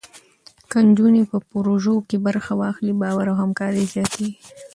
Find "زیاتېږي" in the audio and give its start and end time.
3.93-4.29